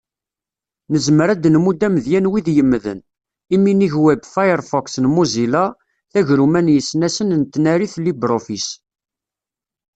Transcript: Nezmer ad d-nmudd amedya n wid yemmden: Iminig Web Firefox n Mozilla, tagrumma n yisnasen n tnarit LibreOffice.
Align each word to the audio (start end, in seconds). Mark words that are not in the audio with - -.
Nezmer 0.91 1.27
ad 1.29 1.39
d-nmudd 1.43 1.81
amedya 1.87 2.19
n 2.21 2.29
wid 2.31 2.47
yemmden: 2.55 2.99
Iminig 3.55 3.93
Web 4.05 4.21
Firefox 4.33 4.87
n 4.99 5.05
Mozilla, 5.15 5.65
tagrumma 6.11 6.61
n 6.61 6.73
yisnasen 6.73 7.35
n 7.39 7.41
tnarit 7.53 7.95
LibreOffice. 8.03 8.71